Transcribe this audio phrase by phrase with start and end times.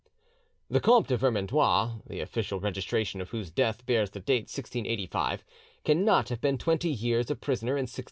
[0.67, 5.43] The Comte de Vermandois, the official registration of whose death bears the date 1685,
[5.85, 7.99] cannot have been twenty years a prisoner in 1691.